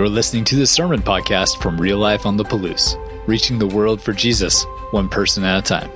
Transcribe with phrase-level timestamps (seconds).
[0.00, 2.96] You're listening to the Sermon Podcast from Real Life on the Palouse,
[3.28, 5.90] reaching the world for Jesus, one person at a time.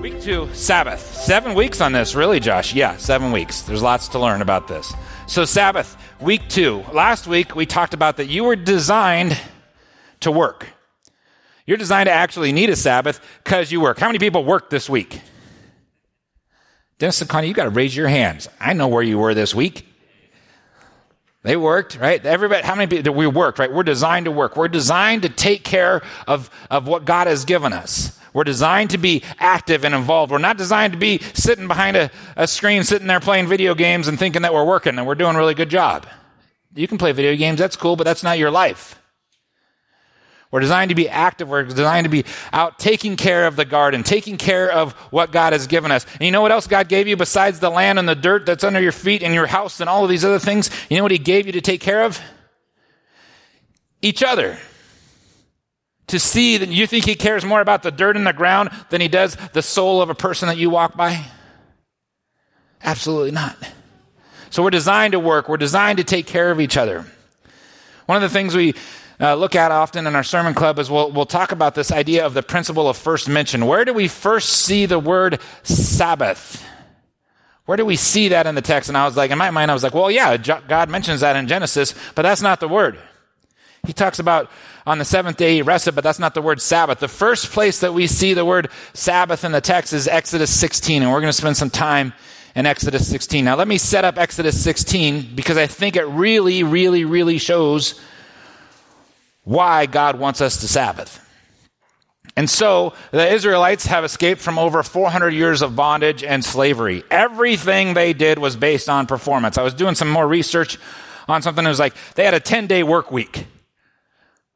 [0.00, 0.98] Week two, Sabbath.
[1.14, 2.72] Seven weeks on this, really, Josh?
[2.72, 3.60] Yeah, seven weeks.
[3.60, 4.94] There's lots to learn about this.
[5.26, 6.82] So, Sabbath, week two.
[6.90, 9.38] Last week, we talked about that you were designed
[10.20, 10.68] to work.
[11.66, 13.98] You're designed to actually need a Sabbath because you work.
[13.98, 15.20] How many people worked this week?
[16.98, 18.48] Dennis and Connie, you got to raise your hands.
[18.58, 19.86] I know where you were this week.
[21.42, 22.24] They worked, right?
[22.24, 23.72] Everybody, how many people, we worked, right?
[23.72, 24.56] We're designed to work.
[24.56, 28.18] We're designed to take care of, of what God has given us.
[28.34, 30.30] We're designed to be active and involved.
[30.30, 34.06] We're not designed to be sitting behind a, a screen, sitting there playing video games
[34.06, 36.06] and thinking that we're working and we're doing a really good job.
[36.74, 38.99] You can play video games, that's cool, but that's not your life.
[40.50, 41.48] We're designed to be active.
[41.48, 45.52] We're designed to be out taking care of the garden, taking care of what God
[45.52, 46.04] has given us.
[46.14, 48.64] And you know what else God gave you besides the land and the dirt that's
[48.64, 50.70] under your feet and your house and all of these other things?
[50.88, 52.20] You know what He gave you to take care of?
[54.02, 54.58] Each other.
[56.08, 59.00] To see that you think He cares more about the dirt in the ground than
[59.00, 61.24] He does the soul of a person that you walk by?
[62.82, 63.56] Absolutely not.
[64.50, 65.48] So we're designed to work.
[65.48, 67.06] We're designed to take care of each other.
[68.06, 68.74] One of the things we
[69.20, 72.24] uh, look at often in our sermon club is we'll, we'll talk about this idea
[72.24, 73.66] of the principle of first mention.
[73.66, 76.64] Where do we first see the word Sabbath?
[77.66, 78.88] Where do we see that in the text?
[78.88, 81.36] And I was like, in my mind, I was like, well, yeah, God mentions that
[81.36, 82.98] in Genesis, but that's not the word.
[83.86, 84.50] He talks about
[84.86, 86.98] on the seventh day he rested, but that's not the word Sabbath.
[86.98, 91.02] The first place that we see the word Sabbath in the text is Exodus 16,
[91.02, 92.12] and we're going to spend some time
[92.54, 93.44] in Exodus 16.
[93.44, 98.00] Now, let me set up Exodus 16 because I think it really, really, really shows
[99.50, 101.26] why God wants us to Sabbath.
[102.36, 107.02] And so the Israelites have escaped from over 400 years of bondage and slavery.
[107.10, 109.58] Everything they did was based on performance.
[109.58, 110.78] I was doing some more research
[111.26, 113.44] on something that was like they had a 10 day work week.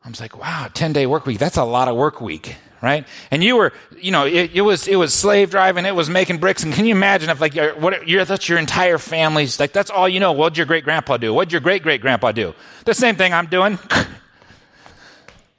[0.05, 1.41] I was like, wow, 10 day work week.
[1.41, 3.05] That's a lot of work week, right?
[3.33, 5.87] And you were, you know, it, it was, it was slave driving.
[5.87, 6.63] It was making bricks.
[6.63, 10.09] And can you imagine if like, what, you're, that's your entire family's like, that's all
[10.09, 10.31] you know.
[10.31, 11.35] What'd your great grandpa do?
[11.35, 12.55] What'd your great great grandpa do?
[12.85, 13.81] The same thing I'm doing.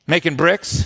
[0.07, 0.85] making bricks,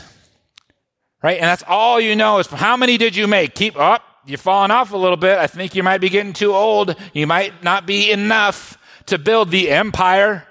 [1.22, 1.38] right?
[1.38, 3.56] And that's all you know is how many did you make?
[3.56, 4.04] Keep up.
[4.26, 5.38] You're falling off a little bit.
[5.38, 6.96] I think you might be getting too old.
[7.14, 8.78] You might not be enough
[9.08, 10.46] to build the empire.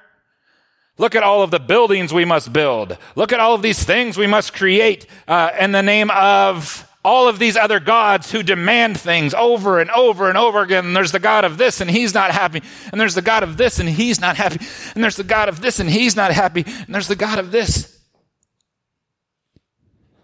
[0.96, 2.98] Look at all of the buildings we must build.
[3.14, 7.28] Look at all of these things we must create uh, in the name of all
[7.28, 10.86] of these other gods who demand things over and over and over again.
[10.86, 12.62] And there's the God of this and he's not happy.
[12.90, 14.58] And there's the God of this and he's not happy.
[14.94, 16.64] And there's the God of this and he's not happy.
[16.66, 17.97] And there's the God of this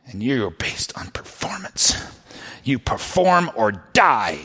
[0.06, 1.96] and you're based on performance.
[2.62, 4.38] You perform or die.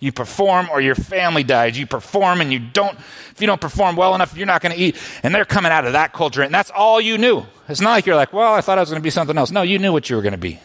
[0.00, 1.78] You perform or your family dies.
[1.78, 4.80] You perform and you don't, if you don't perform well enough, you're not going to
[4.80, 4.96] eat.
[5.22, 7.46] And they're coming out of that culture and that's all you knew.
[7.68, 9.50] It's not like you're like, well, I thought I was going to be something else.
[9.50, 10.58] No, you knew what you were going to be.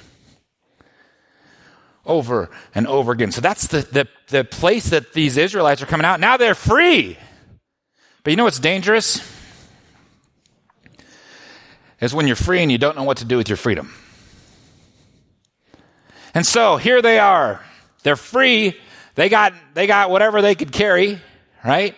[2.06, 3.31] Over and over again.
[3.31, 6.19] So that's the, the, the place that these Israelites are coming out.
[6.19, 7.18] Now they're free.
[8.24, 9.22] But you know what's dangerous?
[12.00, 13.94] Is when you're free and you don't know what to do with your freedom.
[16.38, 17.66] And so here they are.
[18.03, 18.78] They're free.
[19.16, 21.20] They got, they got whatever they could carry,
[21.66, 21.96] right?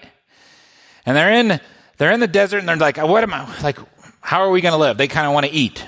[1.05, 1.59] And they're in,
[1.97, 3.77] they're in the desert and they're like, what am I, like,
[4.21, 4.97] how are we going to live?
[4.97, 5.85] They kind of want to eat.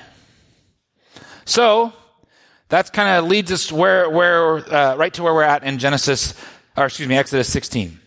[1.46, 1.94] So
[2.68, 6.34] that kind of leads us where, where, uh, right to where we're at in Genesis,
[6.76, 8.00] or excuse me, Exodus 16.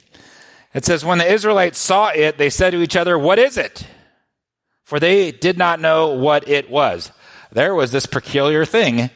[0.75, 3.87] It says, when the Israelites saw it, they said to each other, what is it?
[4.83, 7.11] For they did not know what it was.
[7.51, 9.09] There was this peculiar thing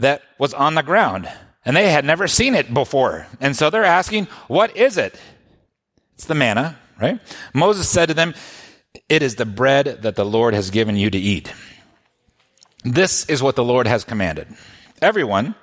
[0.00, 1.30] that was on the ground.
[1.64, 3.26] And they had never seen it before.
[3.40, 5.18] And so they're asking, What is it?
[6.14, 7.20] It's the manna, right?
[7.54, 8.34] Moses said to them,
[9.08, 11.52] It is the bread that the Lord has given you to eat.
[12.84, 14.48] This is what the Lord has commanded.
[15.02, 15.54] Everyone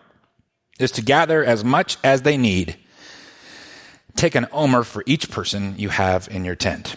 [0.79, 2.77] is to gather as much as they need.
[4.15, 6.95] Take an omer for each person you have in your tent.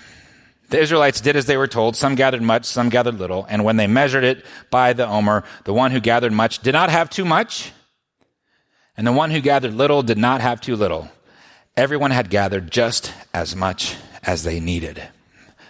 [0.70, 1.96] The Israelites did as they were told.
[1.96, 3.44] Some gathered much, some gathered little.
[3.48, 6.90] And when they measured it by the omer, the one who gathered much did not
[6.90, 7.72] have too much,
[8.96, 11.08] and the one who gathered little did not have too little.
[11.76, 15.02] Everyone had gathered just as much as they needed.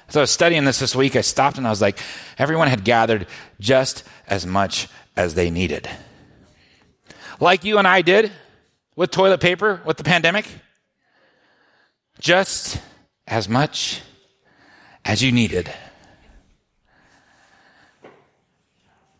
[0.08, 1.14] So I was studying this this week.
[1.14, 1.98] I stopped and I was like,
[2.36, 3.26] everyone had gathered
[3.60, 5.88] just as much as they needed.
[7.38, 8.32] Like you and I did
[8.96, 10.46] with toilet paper with the pandemic.
[12.18, 12.80] Just
[13.26, 14.02] as much
[15.04, 15.72] as you needed.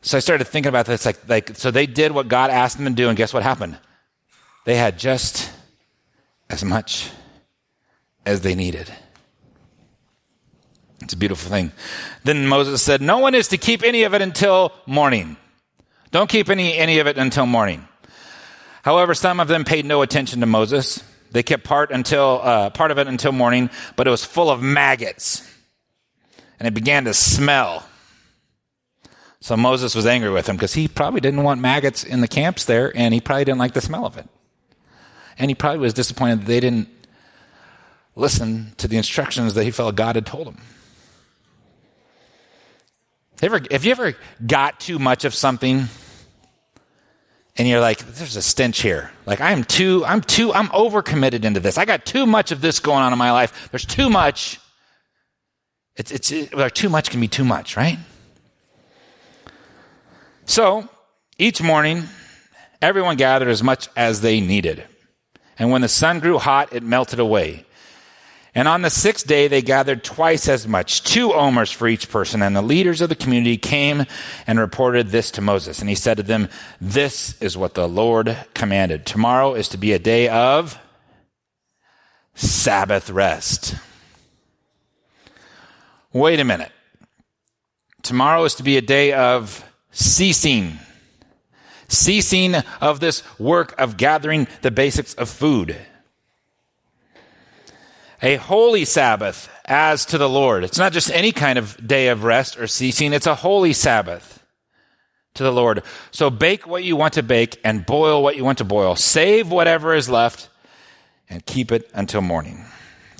[0.03, 2.87] So I started thinking about this like, like so they did what God asked them
[2.87, 3.79] to do, and guess what happened?
[4.65, 5.51] They had just
[6.49, 7.11] as much
[8.25, 8.91] as they needed.
[11.03, 11.73] It's a beautiful thing.
[12.25, 15.37] Then Moses said, No one is to keep any of it until morning.
[16.11, 17.87] Don't keep any, any of it until morning.
[18.83, 21.03] However, some of them paid no attention to Moses.
[21.31, 24.61] They kept part until uh, part of it until morning, but it was full of
[24.63, 25.49] maggots,
[26.61, 27.89] and it began to smell.
[29.41, 32.67] So Moses was angry with him because he probably didn't want maggots in the camps
[32.67, 34.29] there, and he probably didn't like the smell of it.
[35.39, 36.89] And he probably was disappointed that they didn't
[38.15, 40.59] listen to the instructions that he felt God had told him.
[43.43, 44.15] Ever, have you ever
[44.47, 45.89] got too much of something
[47.57, 49.11] and you're like, there's a stench here.
[49.27, 51.79] Like I'm too, I'm too, I'm overcommitted into this.
[51.79, 53.69] I got too much of this going on in my life.
[53.71, 54.61] There's too much.
[56.01, 57.99] It's, it's, it, too much can be too much, right?
[60.47, 60.89] So
[61.37, 62.05] each morning,
[62.81, 64.83] everyone gathered as much as they needed.
[65.59, 67.67] And when the sun grew hot, it melted away.
[68.55, 72.41] And on the sixth day, they gathered twice as much, two omers for each person.
[72.41, 74.07] And the leaders of the community came
[74.47, 75.81] and reported this to Moses.
[75.81, 76.49] And he said to them,
[76.81, 79.05] This is what the Lord commanded.
[79.05, 80.79] Tomorrow is to be a day of
[82.35, 83.75] Sabbath rest.
[86.13, 86.73] Wait a minute.
[88.03, 90.79] Tomorrow is to be a day of ceasing.
[91.89, 95.77] Ceasing of this work of gathering the basics of food
[98.23, 100.65] a holy Sabbath as to the Lord.
[100.65, 104.45] It's not just any kind of day of rest or ceasing, it's a holy Sabbath
[105.35, 105.83] to the Lord.
[106.11, 108.97] So bake what you want to bake and boil what you want to boil.
[108.97, 110.49] Save whatever is left
[111.29, 112.65] and keep it until morning.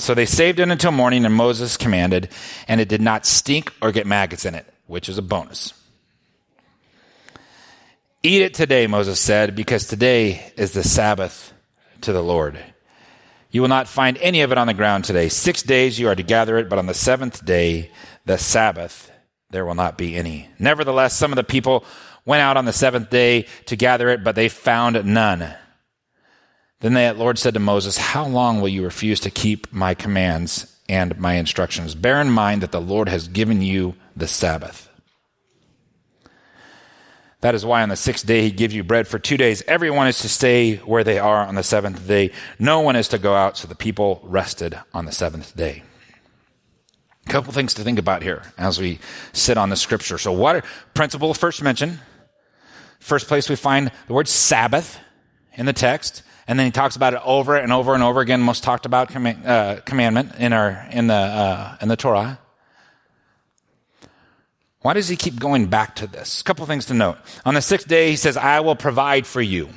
[0.01, 2.31] So they saved it until morning, and Moses commanded,
[2.67, 5.75] and it did not stink or get maggots in it, which is a bonus.
[8.23, 11.53] Eat it today, Moses said, because today is the Sabbath
[12.01, 12.59] to the Lord.
[13.51, 15.29] You will not find any of it on the ground today.
[15.29, 17.91] Six days you are to gather it, but on the seventh day,
[18.25, 19.11] the Sabbath,
[19.51, 20.49] there will not be any.
[20.59, 21.85] Nevertheless, some of the people
[22.25, 25.55] went out on the seventh day to gather it, but they found none.
[26.81, 30.77] Then the Lord said to Moses, How long will you refuse to keep my commands
[30.89, 31.95] and my instructions?
[31.95, 34.89] Bear in mind that the Lord has given you the Sabbath.
[37.41, 39.63] That is why on the sixth day he gives you bread for two days.
[39.67, 42.33] Everyone is to stay where they are on the seventh day.
[42.59, 45.83] No one is to go out, so the people rested on the seventh day.
[47.27, 48.99] A couple things to think about here as we
[49.33, 50.19] sit on the scripture.
[50.19, 51.99] So, what principle first mentioned?
[52.99, 54.99] First place we find the word Sabbath
[55.55, 58.41] in the text, and then he talks about it over and over and over again.
[58.41, 62.39] Most talked about com- uh, commandment in our in the uh, in the Torah.
[64.83, 66.41] Why does he keep going back to this?
[66.41, 67.19] A couple things to note.
[67.45, 69.69] On the sixth day, he says, I will provide for you.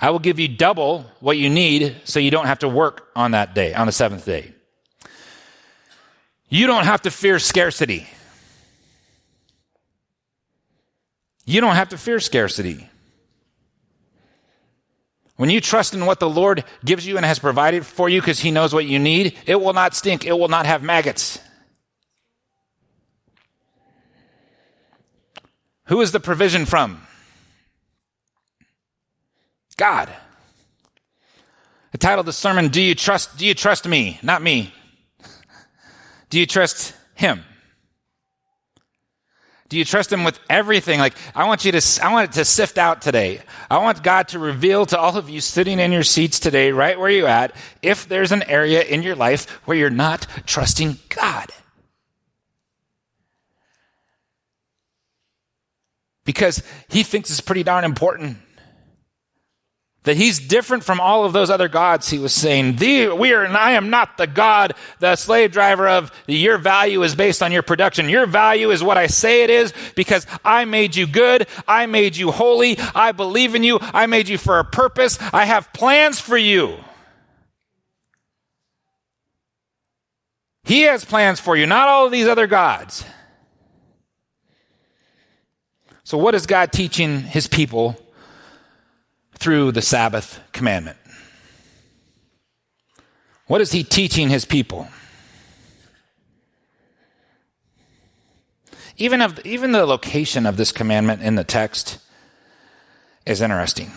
[0.00, 3.32] I will give you double what you need so you don't have to work on
[3.32, 4.54] that day, on the seventh day.
[6.48, 8.08] You don't have to fear scarcity.
[11.44, 12.88] You don't have to fear scarcity.
[15.36, 18.40] When you trust in what the Lord gives you and has provided for you because
[18.40, 20.24] He knows what you need, it will not stink.
[20.24, 21.38] It will not have maggots.
[25.86, 27.02] Who is the provision from?
[29.82, 30.08] God.
[31.92, 34.16] I titled the sermon, Do You Trust, Do You Trust Me?
[34.22, 34.72] Not me.
[36.30, 37.42] Do you trust Him?
[39.72, 41.00] Do you trust Him with everything?
[41.00, 43.40] Like, I want you to, I want it to sift out today.
[43.70, 46.98] I want God to reveal to all of you sitting in your seats today, right
[46.98, 51.50] where you're at, if there's an area in your life where you're not trusting God.
[56.24, 58.38] because he thinks it's pretty darn important.
[60.04, 62.76] That he's different from all of those other gods, he was saying.
[62.76, 67.14] we are, and I am not the God, the slave driver of your value is
[67.14, 68.08] based on your production.
[68.08, 71.46] Your value is what I say it is because I made you good.
[71.68, 72.78] I made you holy.
[72.96, 73.78] I believe in you.
[73.80, 75.18] I made you for a purpose.
[75.32, 76.78] I have plans for you.
[80.64, 83.04] He has plans for you, not all of these other gods.
[86.04, 87.96] So, what is God teaching his people
[89.42, 90.96] through the Sabbath commandment?
[93.48, 94.86] What is he teaching his people?
[98.96, 101.98] Even, of, even the location of this commandment in the text
[103.26, 103.90] is interesting.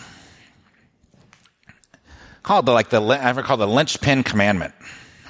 [2.42, 4.74] Called the, like the, I ever called the linchpin commandment,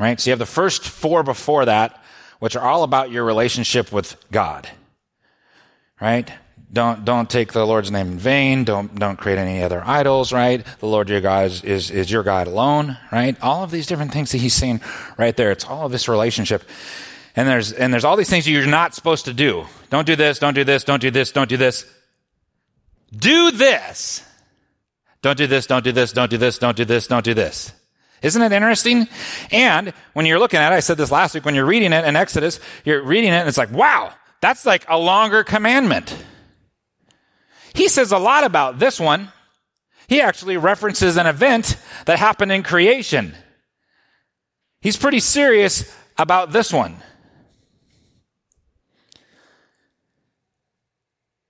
[0.00, 0.18] right?
[0.18, 2.02] So you have the first four before that,
[2.38, 4.66] which are all about your relationship with God,
[6.00, 6.32] right?
[6.72, 8.64] Don't, don't take the Lord's name in vain.
[8.64, 10.64] Don't, don't create any other idols, right?
[10.80, 13.40] The Lord your God is, is, is your God alone, right?
[13.40, 14.80] All of these different things that he's saying
[15.16, 15.52] right there.
[15.52, 16.64] It's all of this relationship.
[17.36, 19.66] And there's, and there's all these things you're not supposed to do.
[19.90, 21.86] Don't do this, don't do this, don't do this, don't do this.
[23.14, 24.24] Do this.
[25.22, 27.72] Don't do this, don't do this, don't do this, don't do this, don't do this.
[28.22, 29.06] Isn't it interesting?
[29.50, 32.04] And when you're looking at it, I said this last week, when you're reading it
[32.04, 36.16] in Exodus, you're reading it and it's like, wow, that's like a longer commandment.
[37.76, 39.30] He says a lot about this one.
[40.08, 43.34] He actually references an event that happened in creation.
[44.80, 46.96] He's pretty serious about this one.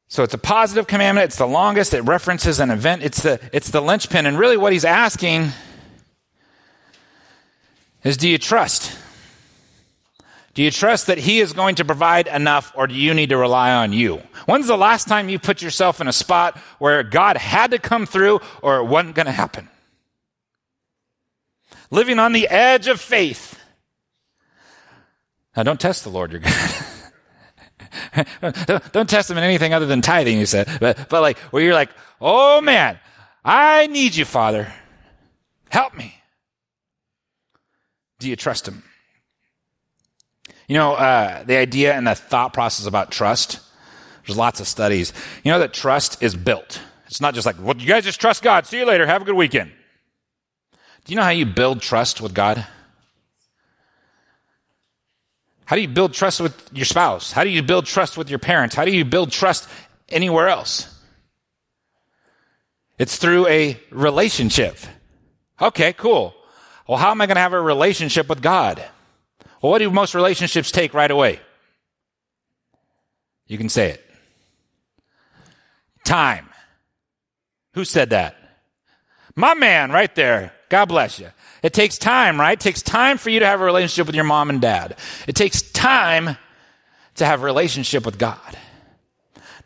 [0.08, 1.26] So it's a positive commandment.
[1.26, 1.94] It's the longest.
[1.94, 3.02] It references an event.
[3.02, 4.26] It's the, it's the linchpin.
[4.26, 5.50] And really what he's asking
[8.02, 8.96] is do you trust?
[10.56, 13.36] Do you trust that he is going to provide enough or do you need to
[13.36, 14.22] rely on you?
[14.46, 18.06] When's the last time you put yourself in a spot where God had to come
[18.06, 19.68] through or it wasn't going to happen?
[21.90, 23.60] Living on the edge of faith.
[25.54, 26.74] Now don't test the Lord your God.
[28.40, 30.68] don't, don't, test him in anything other than tithing, you said.
[30.80, 32.98] But, but like, where you're like, oh man,
[33.44, 34.72] I need you, Father.
[35.68, 36.14] Help me.
[38.20, 38.84] Do you trust him?
[40.68, 43.60] You know, uh, the idea and the thought process about trust,
[44.26, 45.12] there's lots of studies.
[45.44, 46.80] You know that trust is built.
[47.06, 48.66] It's not just like, well, you guys just trust God.
[48.66, 49.06] See you later.
[49.06, 49.70] Have a good weekend.
[51.04, 52.66] Do you know how you build trust with God?
[55.66, 57.30] How do you build trust with your spouse?
[57.30, 58.74] How do you build trust with your parents?
[58.74, 59.68] How do you build trust
[60.08, 60.92] anywhere else?
[62.98, 64.78] It's through a relationship.
[65.60, 66.34] Okay, cool.
[66.88, 68.84] Well, how am I going to have a relationship with God?
[69.62, 71.40] Well, what do most relationships take right away?
[73.46, 74.04] You can say it.
[76.04, 76.48] Time.
[77.74, 78.36] Who said that?
[79.34, 80.52] My man right there.
[80.68, 81.28] God bless you.
[81.62, 82.58] It takes time, right?
[82.58, 84.96] It takes time for you to have a relationship with your mom and dad.
[85.26, 86.36] It takes time
[87.16, 88.58] to have a relationship with God.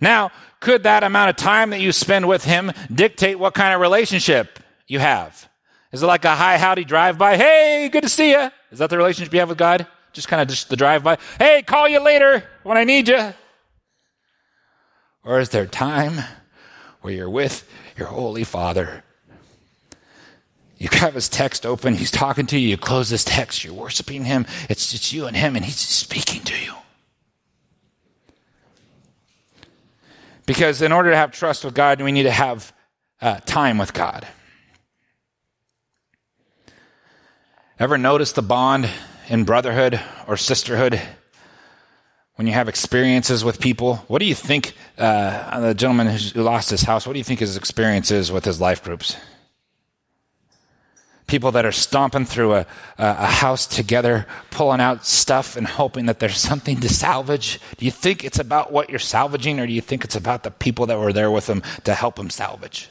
[0.00, 0.30] Now,
[0.60, 4.58] could that amount of time that you spend with Him dictate what kind of relationship
[4.86, 5.48] you have?
[5.92, 7.36] Is it like a hi howdy drive by?
[7.36, 8.50] Hey, good to see you.
[8.70, 9.86] Is that the relationship you have with God?
[10.12, 11.18] Just kind of just the drive by.
[11.38, 13.34] Hey, call you later when I need you.
[15.24, 16.24] Or is there time
[17.00, 19.04] where you're with your Holy Father
[20.80, 24.24] you have his text open, he's talking to you, you close this text, you're worshiping
[24.24, 26.72] him, it's just you and him, and he's speaking to you.
[30.46, 32.72] Because in order to have trust with God, we need to have
[33.20, 34.26] uh, time with God.
[37.80, 38.90] Ever notice the bond
[39.30, 41.00] in brotherhood or sisterhood
[42.34, 43.96] when you have experiences with people?
[44.06, 47.40] What do you think, uh, the gentleman who lost his house, what do you think
[47.40, 49.16] his experience is with his life groups?
[51.26, 52.66] people that are stomping through a,
[52.98, 57.60] a house together, pulling out stuff and hoping that there's something to salvage?
[57.76, 60.50] Do you think it's about what you're salvaging, or do you think it's about the
[60.50, 62.90] people that were there with them to help them salvage?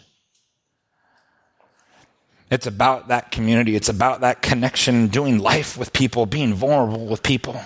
[2.50, 3.76] It's about that community.
[3.76, 7.62] It's about that connection, doing life with people, being vulnerable with people.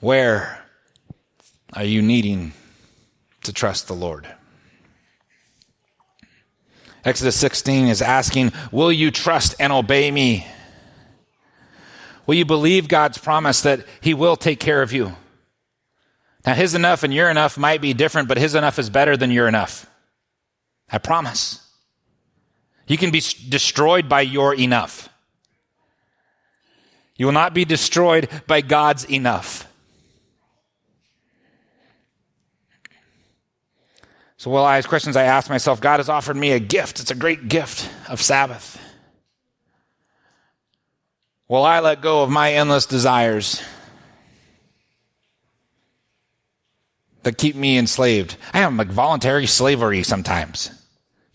[0.00, 0.64] Where
[1.74, 2.52] are you needing
[3.42, 4.26] to trust the Lord?
[7.04, 10.46] Exodus 16 is asking, Will you trust and obey me?
[12.26, 15.14] Will you believe God's promise that He will take care of you?
[16.46, 19.30] Now, His enough and your enough might be different, but His enough is better than
[19.30, 19.88] your enough.
[20.90, 21.65] I promise.
[22.86, 25.08] You can be destroyed by your enough.
[27.16, 29.66] You will not be destroyed by God's enough.
[34.36, 37.00] So, while I ask questions, I ask myself God has offered me a gift.
[37.00, 38.80] It's a great gift of Sabbath.
[41.48, 43.62] Will I let go of my endless desires
[47.22, 48.36] that keep me enslaved?
[48.52, 50.75] I am like voluntary slavery sometimes.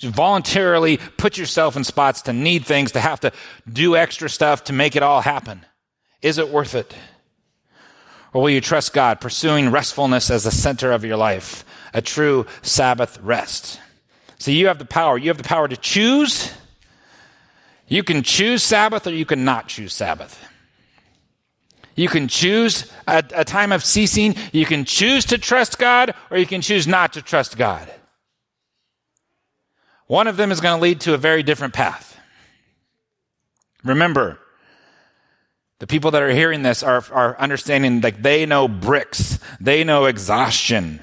[0.02, 3.32] Voluntarily put yourself in spots to need things, to have to
[3.72, 5.66] do extra stuff to make it all happen.
[6.22, 6.94] Is it worth it?
[8.34, 11.66] Or will you trust God, pursuing restfulness as the center of your life?
[11.94, 13.80] a true Sabbath rest.
[14.38, 15.18] So you have the power.
[15.18, 16.52] You have the power to choose.
[17.88, 20.44] You can choose Sabbath or you can not choose Sabbath.
[21.96, 24.36] You can choose a, a, time of ceasing.
[24.54, 27.92] You can choose to trust God or you can choose not to trust God.
[30.12, 32.20] One of them is going to lead to a very different path.
[33.82, 34.38] Remember,
[35.80, 40.08] the people that are hearing this are, are understanding like they know bricks, they know
[40.08, 41.00] exhaustion,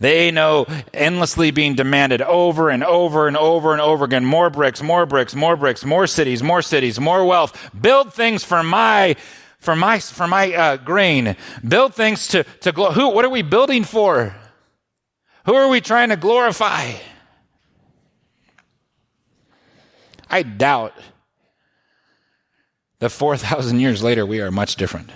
[0.00, 4.82] they know endlessly being demanded over and over and over and over again more bricks,
[4.82, 7.70] more bricks, more bricks, more cities, more cities, more wealth.
[7.80, 9.16] Build things for my
[9.60, 11.36] for my, for my uh, grain.
[11.66, 14.36] Build things to, to glo- who, what are we building for?
[15.46, 16.96] Who are we trying to glorify?
[20.32, 20.94] I doubt
[23.00, 25.10] that 4,000 years later we are much different.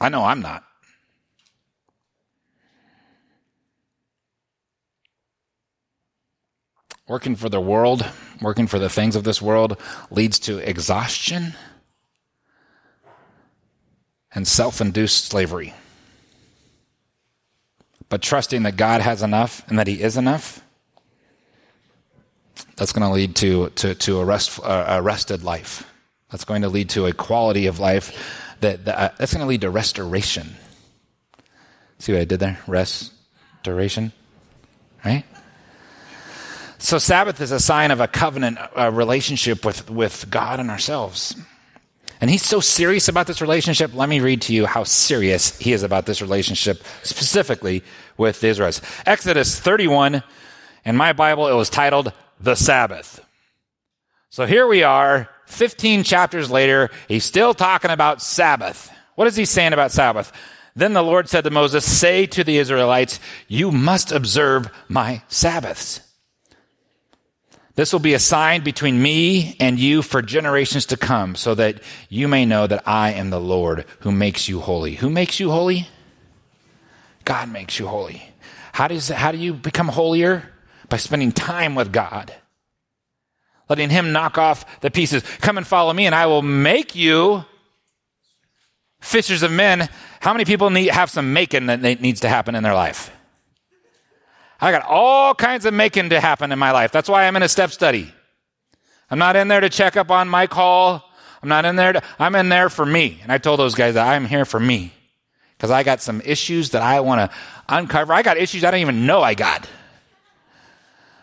[0.00, 0.62] I know I'm not.
[7.08, 8.06] Working for the world,
[8.40, 9.76] working for the things of this world
[10.10, 11.54] leads to exhaustion
[14.32, 15.74] and self induced slavery.
[18.08, 20.62] But trusting that God has enough and that He is enough,
[22.80, 25.86] that's going to lead to, to, to a, rest, uh, a rested life.
[26.30, 29.46] That's going to lead to a quality of life that, that uh, that's going to
[29.46, 30.54] lead to restoration.
[31.98, 32.58] See what I did there?
[32.66, 34.12] Restoration,
[35.04, 35.24] right?
[36.78, 41.36] So Sabbath is a sign of a covenant a relationship with, with God and ourselves.
[42.22, 43.94] And he's so serious about this relationship.
[43.94, 47.84] Let me read to you how serious he is about this relationship, specifically
[48.16, 48.80] with the Israelites.
[49.04, 50.22] Exodus 31,
[50.86, 53.24] in my Bible, it was titled The Sabbath.
[54.30, 58.90] So here we are, 15 chapters later, he's still talking about Sabbath.
[59.16, 60.32] What is he saying about Sabbath?
[60.76, 63.18] Then the Lord said to Moses, Say to the Israelites,
[63.48, 66.00] You must observe my Sabbaths.
[67.74, 71.80] This will be a sign between me and you for generations to come, so that
[72.08, 74.96] you may know that I am the Lord who makes you holy.
[74.96, 75.88] Who makes you holy?
[77.24, 78.22] God makes you holy.
[78.72, 80.49] How, does, how do you become holier?
[80.90, 82.34] By spending time with God.
[83.70, 85.22] Letting Him knock off the pieces.
[85.40, 87.44] Come and follow me, and I will make you
[89.00, 89.88] fishers of men.
[90.20, 93.10] How many people need, have some making that needs to happen in their life?
[94.60, 96.92] I got all kinds of making to happen in my life.
[96.92, 98.12] That's why I'm in a step study.
[99.10, 101.02] I'm not in there to check up on my call.
[101.42, 103.20] I'm not in there to, I'm in there for me.
[103.22, 104.92] And I told those guys that I'm here for me.
[105.56, 107.36] Because I got some issues that I want to
[107.68, 108.12] uncover.
[108.12, 109.68] I got issues I don't even know I got.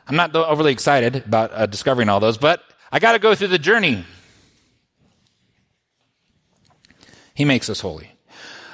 [0.08, 3.50] I'm not overly excited about uh, discovering all those, but I got to go through
[3.50, 4.06] the journey.
[7.34, 8.12] He makes us holy.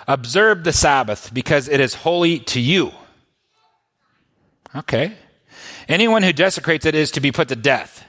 [0.08, 2.92] Observe the Sabbath because it is holy to you.
[4.76, 5.14] Okay.
[5.88, 8.06] Anyone who desecrates it is to be put to death.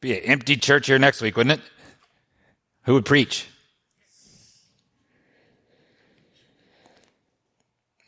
[0.00, 1.64] Be an empty church here next week, wouldn't it?
[2.84, 3.48] Who would preach?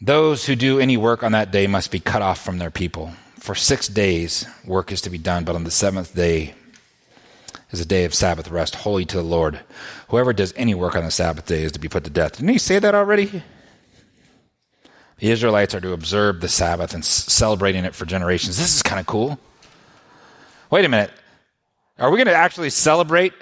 [0.04, 3.12] Those who do any work on that day must be cut off from their people.
[3.38, 6.54] For six days, work is to be done, but on the seventh day
[7.70, 9.60] is a day of Sabbath rest, holy to the Lord.
[10.08, 12.32] Whoever does any work on the Sabbath day is to be put to death.
[12.32, 13.44] Didn't he say that already?
[15.18, 18.58] The Israelites are to observe the Sabbath and celebrating it for generations.
[18.58, 19.38] This is kind of cool.
[20.68, 21.12] Wait a minute.
[22.00, 23.34] Are we going to actually celebrate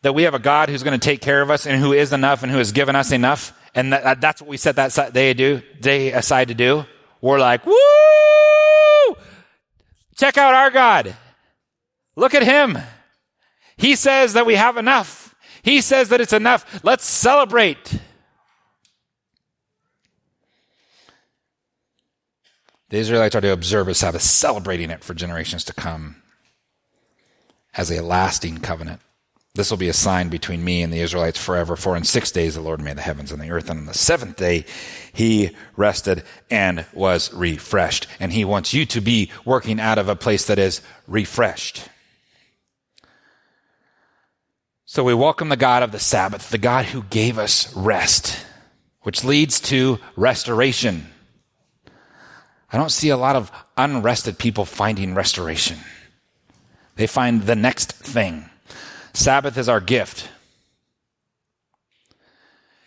[0.00, 2.14] that we have a God who's going to take care of us and who is
[2.14, 3.52] enough and who has given us enough?
[3.74, 6.84] And that, that's what we set that day do, day aside to do.
[7.20, 9.16] We're like, woo!
[10.16, 11.16] Check out our God.
[12.16, 12.78] Look at him.
[13.76, 15.34] He says that we have enough.
[15.62, 16.84] He says that it's enough.
[16.84, 18.00] Let's celebrate.
[22.90, 26.16] The Israelites are to observe a Sabbath, celebrating it for generations to come
[27.74, 29.00] as a lasting covenant.
[29.54, 31.76] This will be a sign between me and the Israelites forever.
[31.76, 33.92] For in six days the Lord made the heavens and the earth, and on the
[33.92, 34.64] seventh day
[35.12, 38.06] he rested and was refreshed.
[38.18, 41.86] And he wants you to be working out of a place that is refreshed.
[44.86, 48.46] So we welcome the God of the Sabbath, the God who gave us rest,
[49.02, 51.08] which leads to restoration.
[52.72, 55.78] I don't see a lot of unrested people finding restoration.
[56.96, 58.48] They find the next thing.
[59.12, 60.28] Sabbath is our gift.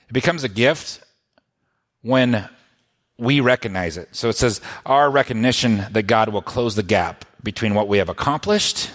[0.09, 1.01] It becomes a gift
[2.01, 2.47] when
[3.17, 4.15] we recognize it.
[4.15, 8.09] So it says, our recognition that God will close the gap between what we have
[8.09, 8.91] accomplished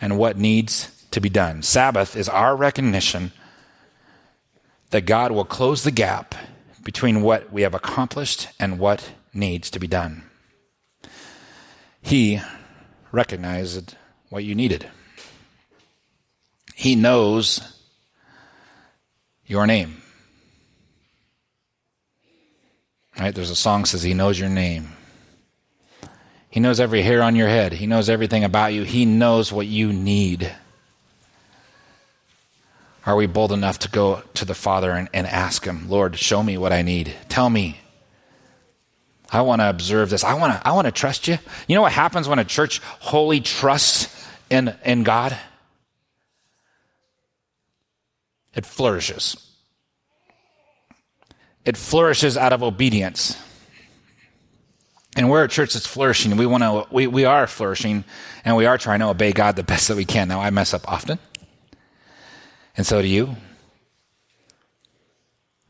[0.00, 1.62] and what needs to be done.
[1.62, 3.32] Sabbath is our recognition
[4.90, 6.34] that God will close the gap
[6.84, 10.22] between what we have accomplished and what needs to be done.
[12.02, 12.40] He
[13.10, 13.96] recognized
[14.28, 14.88] what you needed.
[16.78, 17.60] He knows
[19.46, 20.02] your name.
[23.18, 23.34] Right?
[23.34, 24.92] There's a song says he knows your name.
[26.50, 27.72] He knows every hair on your head.
[27.72, 28.82] He knows everything about you.
[28.82, 30.54] He knows what you need.
[33.06, 36.42] Are we bold enough to go to the Father and, and ask Him, Lord, show
[36.42, 37.14] me what I need?
[37.30, 37.78] Tell me
[39.32, 40.24] I want to observe this.
[40.24, 41.38] I want to I want to trust you.
[41.66, 44.14] You know what happens when a church wholly trusts
[44.50, 45.36] in, in God,
[48.56, 49.36] it flourishes.
[51.64, 53.36] It flourishes out of obedience.
[55.14, 56.36] And we're a church that's flourishing.
[56.36, 58.04] We want to, we, we are flourishing
[58.44, 60.28] and we are trying to obey God the best that we can.
[60.28, 61.18] Now, I mess up often.
[62.76, 63.36] And so do you.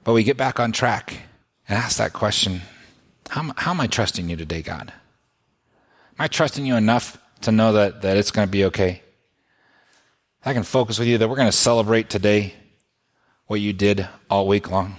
[0.04, 1.22] But we get back on track
[1.68, 2.62] and ask that question
[3.28, 4.92] how, how am I trusting you today, God?
[4.92, 9.02] Am I trusting you enough to know that, that it's going to be okay?
[10.44, 12.54] I can focus with you that we're going to celebrate today
[13.46, 14.96] what you did all week long.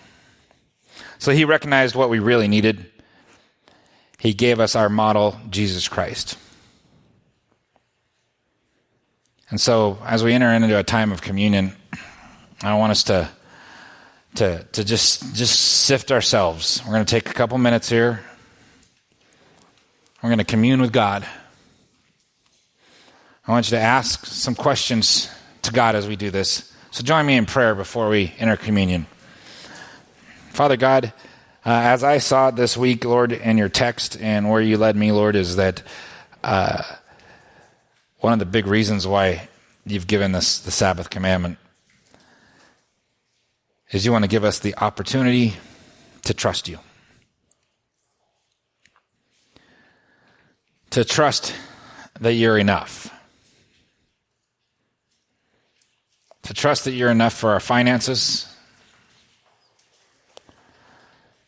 [1.20, 2.86] So he recognized what we really needed.
[4.20, 6.38] He gave us our model, Jesus Christ.
[9.50, 11.74] And so as we enter into a time of communion,
[12.62, 13.30] I want us to
[14.36, 16.82] to to just just sift ourselves.
[16.86, 18.22] We're going to take a couple minutes here.
[20.22, 21.28] We're going to commune with God.
[23.48, 25.30] I want you to ask some questions
[25.62, 26.74] to God as we do this.
[26.92, 29.08] So join me in prayer before we enter communion.
[30.52, 31.14] Father God,
[31.66, 35.12] uh, as I saw this week, Lord, in your text and where you led me,
[35.12, 35.84] Lord, is that
[36.44, 36.82] uh,
[38.20, 39.50] one of the big reasons why
[39.86, 41.58] you've given us the Sabbath commandment
[43.92, 45.56] is you want to give us the opportunity
[46.24, 46.80] to trust you.
[50.92, 51.54] To trust
[52.20, 53.14] that you're enough.
[56.48, 58.48] To trust that you're enough for our finances.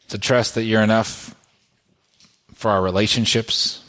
[0.09, 1.35] To trust that you're enough
[2.53, 3.83] for our relationships.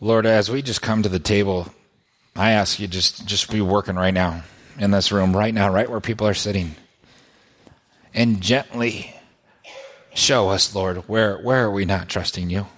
[0.00, 1.72] Lord, as we just come to the table
[2.38, 4.44] I ask you just just be working right now
[4.78, 6.76] in this room, right now, right where people are sitting.
[8.14, 9.12] And gently
[10.14, 12.68] show us, Lord, where where are we not trusting you?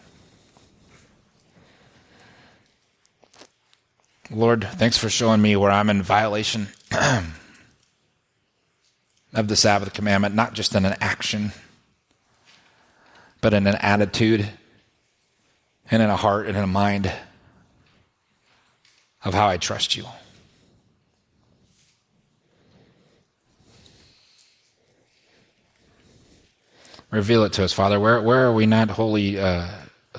[4.33, 6.69] Lord, thanks for showing me where I'm in violation
[9.35, 11.51] of the Sabbath commandment, not just in an action,
[13.41, 14.49] but in an attitude
[15.91, 17.13] and in a heart and in a mind
[19.25, 20.05] of how I trust you.
[27.11, 27.99] Reveal it to us, Father.
[27.99, 29.67] Where where are we not wholly uh,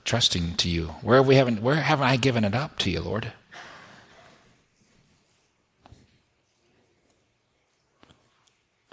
[0.04, 0.88] trusting to you?
[1.02, 3.32] Where we haven't where haven't I given it up to you, Lord?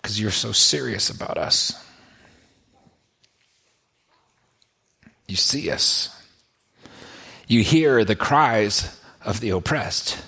[0.08, 1.70] Because you're so serious about us.
[5.26, 6.18] You see us.
[7.46, 10.18] You hear the cries of the oppressed.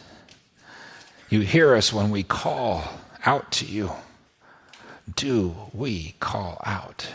[1.30, 2.92] You hear us when we call
[3.24, 3.92] out to you.
[5.16, 7.08] Do we call out?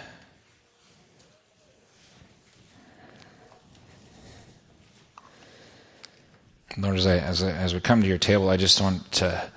[6.76, 9.52] Lord, as, I, as, I, as we come to your table, I just want to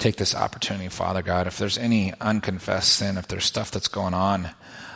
[0.00, 1.46] take this opportunity, Father God.
[1.46, 4.50] If there's any unconfessed sin, if there's stuff that's going on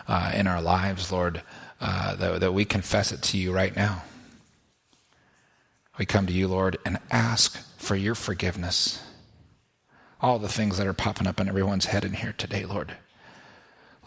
[0.09, 1.43] uh, in our lives, Lord,
[1.81, 4.03] uh, that, that we confess it to you right now.
[5.99, 9.03] We come to you, Lord, and ask for your forgiveness.
[10.21, 12.97] All the things that are popping up in everyone's head in here today, Lord.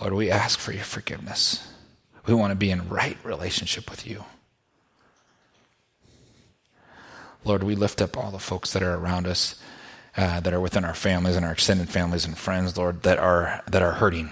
[0.01, 1.71] Lord, we ask for your forgiveness.
[2.25, 4.25] We want to be in right relationship with you.
[7.45, 9.55] Lord, we lift up all the folks that are around us,
[10.17, 13.63] uh, that are within our families and our extended families and friends, Lord, that are
[13.67, 14.31] that are hurting.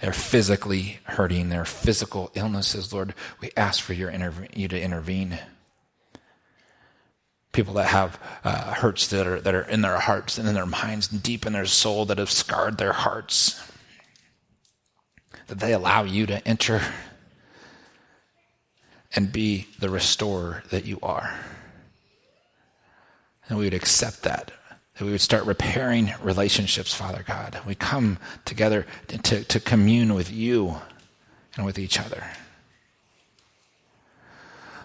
[0.00, 1.48] They're physically hurting.
[1.48, 3.14] They're physical illnesses, Lord.
[3.40, 5.38] We ask for your interve- you to intervene
[7.52, 10.66] people that have uh, hurts that are, that are in their hearts and in their
[10.66, 13.62] minds and deep in their soul that have scarred their hearts.
[15.46, 16.80] That they allow you to enter
[19.14, 21.38] and be the restorer that you are.
[23.52, 24.50] And we would accept that.
[24.94, 27.60] That we would start repairing relationships, Father God.
[27.66, 30.76] We come together to, to commune with you
[31.54, 32.24] and with each other.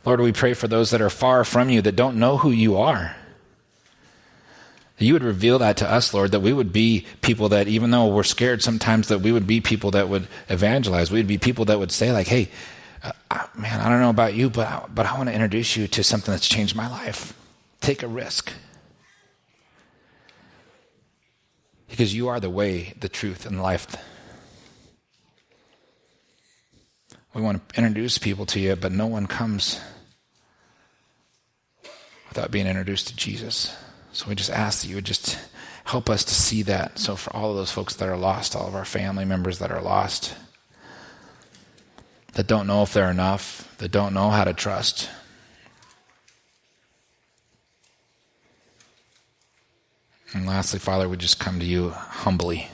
[0.03, 2.75] Lord, we pray for those that are far from you, that don't know who you
[2.75, 3.15] are.
[4.97, 7.91] That you would reveal that to us, Lord, that we would be people that, even
[7.91, 11.10] though we're scared sometimes, that we would be people that would evangelize.
[11.10, 12.49] We'd be people that would say, like, hey,
[13.01, 13.13] uh,
[13.56, 16.34] man, I don't know about you, but, but I want to introduce you to something
[16.34, 17.34] that's changed my life.
[17.88, 18.52] Take a risk.
[21.88, 23.95] Because you are the way, the truth, and life.
[27.34, 29.80] We want to introduce people to you, but no one comes
[32.28, 33.73] without being introduced to Jesus.
[34.12, 35.39] So we just ask that you would just
[35.86, 37.00] help us to see that.
[37.00, 39.71] So for all of those folks that are lost, all of our family members that
[39.71, 40.36] are lost,
[42.34, 45.10] that don't know if they're enough, that don't know how to trust.
[50.33, 52.69] And lastly, Father, we just come to you humbly.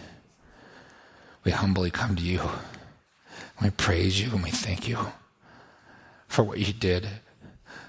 [1.43, 2.41] We humbly come to you.
[3.61, 4.97] We praise you and we thank you
[6.27, 7.07] for what you did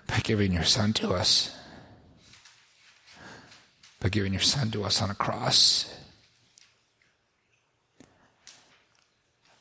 [0.06, 1.56] by giving your Son to us,
[4.00, 5.92] by giving your Son to us on a cross.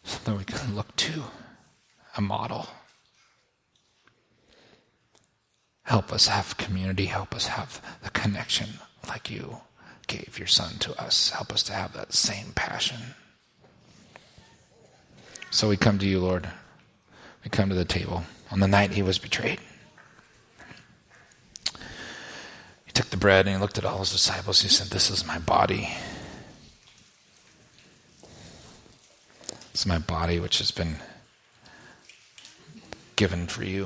[0.03, 1.23] Something we can look to,
[2.17, 2.67] a model.
[5.83, 7.05] Help us have community.
[7.05, 8.67] Help us have the connection
[9.07, 9.61] like you
[10.07, 11.29] gave your Son to us.
[11.31, 12.97] Help us to have that same passion.
[15.51, 16.49] So we come to you, Lord.
[17.43, 19.59] We come to the table on the night he was betrayed.
[22.85, 24.61] He took the bread and he looked at all his disciples.
[24.61, 25.89] He said, This is my body.
[29.71, 30.97] This is my body which has been
[33.15, 33.85] given for you.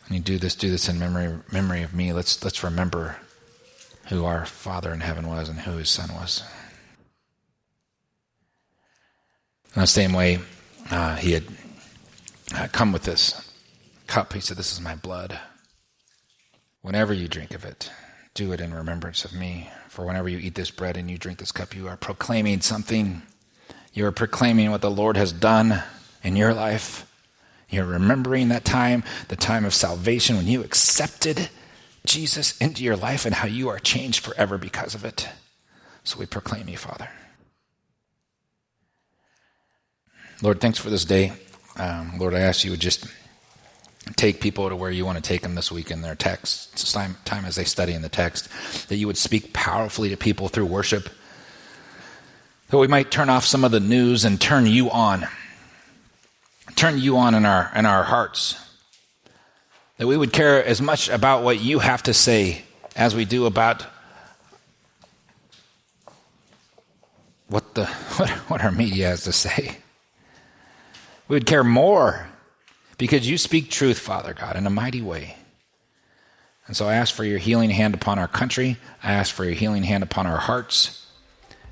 [0.13, 2.13] you do this, do this in memory memory of me.
[2.13, 3.17] Let's let's remember
[4.07, 6.43] who our Father in heaven was and who his Son was.
[9.73, 10.39] In the same way,
[10.89, 11.43] uh, he had
[12.53, 13.49] uh, come with this
[14.07, 14.33] cup.
[14.33, 15.39] He said, This is my blood.
[16.81, 17.89] Whenever you drink of it,
[18.33, 19.69] do it in remembrance of me.
[19.87, 23.21] For whenever you eat this bread and you drink this cup, you are proclaiming something.
[23.93, 25.83] You are proclaiming what the Lord has done
[26.23, 27.10] in your life.
[27.71, 31.49] You're remembering that time, the time of salvation when you accepted
[32.05, 35.29] Jesus into your life and how you are changed forever because of it.
[36.03, 37.09] So we proclaim you, Father.
[40.41, 41.33] Lord, thanks for this day.
[41.77, 43.05] Um, Lord, I ask you would just
[44.15, 47.15] take people to where you want to take them this week in their text, time,
[47.23, 48.49] time as they study in the text,
[48.89, 51.09] that you would speak powerfully to people through worship,
[52.69, 55.27] that we might turn off some of the news and turn you on,
[56.75, 58.59] turn you on in our, in our hearts,
[59.97, 62.63] that we would care as much about what you have to say
[62.95, 63.85] as we do about
[67.47, 67.85] what, the,
[68.17, 69.77] what, what our media has to say.
[71.27, 72.27] We would care more
[72.97, 75.37] because you speak truth, Father God, in a mighty way.
[76.67, 78.77] And so I ask for your healing hand upon our country.
[79.03, 81.00] I ask for your healing hand upon our hearts.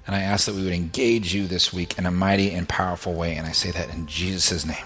[0.10, 3.13] And I ask that we would engage you this week in a mighty and powerful
[3.13, 3.36] way.
[3.36, 4.84] And I say that in Jesus' name.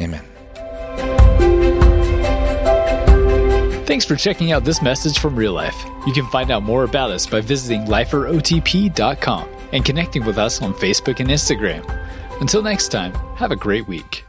[0.00, 0.24] Amen.
[3.84, 5.76] Thanks for checking out this message from Real Life.
[6.06, 10.72] You can find out more about us by visiting liferotp.com and connecting with us on
[10.72, 11.84] Facebook and Instagram.
[12.40, 14.23] Until next time, have a great week.